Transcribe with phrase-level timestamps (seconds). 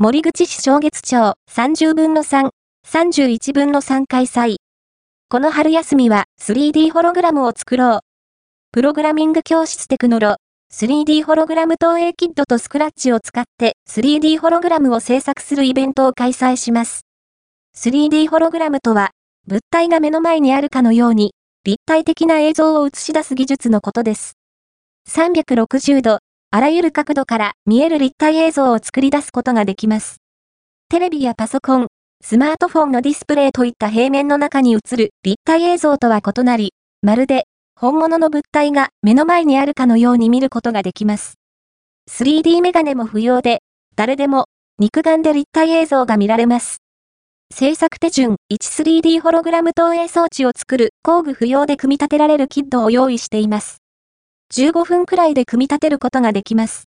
[0.00, 2.50] 森口市正月町30分の3、
[2.86, 4.58] 31分の3開催。
[5.28, 8.00] この春休みは 3D ホログラムを作ろう。
[8.70, 10.36] プログラミング教室テクノロ
[10.72, 17.00] 3D ホログラム投影キットとスクラッチを使って 3D ホログラムを制作するイベントを開催します。
[17.76, 19.10] 3D ホログラムとは、
[19.48, 21.34] 物体が目の前にあるかのように、
[21.64, 24.34] 立体的な映像を映し出す技術のことです。
[25.08, 26.20] 360度、
[26.50, 30.16] あらゆる角度から見える立体映像を作り出すことができます。
[30.88, 31.88] テレビやパソコン、
[32.24, 37.44] スマートフォンのディスプレイといった平面の中に映る立体映像とは異なり、まるで
[37.78, 41.34] 本物の物体が目の前にあるかのように見ることができます。
[42.10, 43.60] 3D メガネも不要で、
[43.94, 44.46] 誰でも
[44.78, 46.78] 肉眼で立体映像が見られます。
[47.52, 53.82] 制作手順 1-3D ホログラム投影装置を作る工具不要で組み立てられるキットを用意しています。
[54.54, 56.84] 15分くらいで組み立てることができます。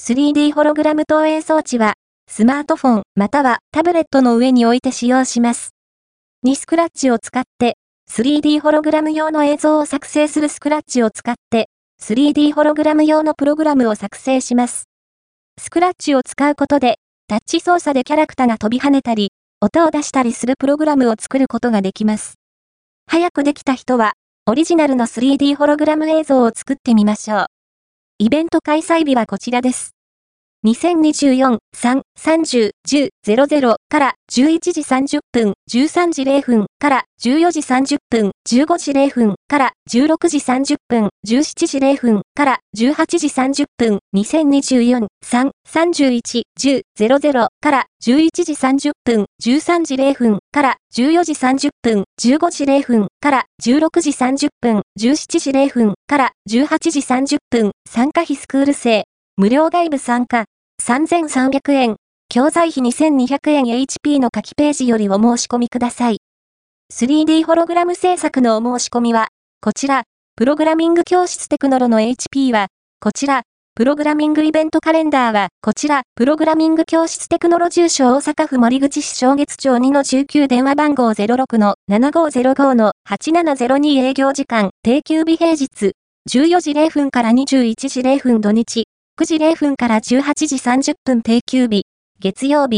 [0.00, 1.94] 3D ホログラム投影装置は、
[2.30, 5.70] スマートフォンまたはタブレットの上に置いて使用します。
[6.46, 7.76] 2スクラッチを使って
[8.10, 11.68] 3D ホログラム用の映像を作成するスクラッチを使って、
[12.02, 14.88] 3D ホログラム用のプログラムを作成します。
[15.60, 16.96] スクラッチを使うことで、
[17.28, 22.36] タッチ操作でキャラクターが飛び跳ねたり、音を出したりするプログラムを作ることができます。
[23.06, 24.14] 早くできた人は、
[24.50, 27.46] オリジナルの 3D ホログラム映像を作ってみましょう。
[28.18, 29.97] イベント開催日はこちらです。
[30.64, 59.04] 2024、3、30、10、00から11時30分、13時0分から14時30分、15時0分から16時30分、17時0分から18時30分、2024、3、31、10、00から11時30分、13時0分から14時30分、15時0分から16時30分、17時0分から18時30分、参加費スクール生、
[59.40, 60.46] 無料外部参加、
[60.82, 61.96] 3300円、
[62.28, 63.64] 教材費2200円。
[63.66, 66.18] HP の書きページよりお申し込みください。
[66.92, 69.28] 3D ホログラム制作のお申し込みは、
[69.60, 70.02] こちら、
[70.34, 72.66] プログラミング教室テクノロの HP は、
[72.98, 73.42] こちら、
[73.76, 85.92] プログラミングイベントカレンダーは、こちら、プログラミング教室テクノロ住所大阪府森口市正月町2の19電話番号06の7505の8702営業時間、定休日平日、
[86.28, 88.88] 14時0分から21時0分土日、
[89.20, 90.56] 9時0分から18時
[90.92, 91.86] 30分定休日、
[92.20, 92.76] 月曜日、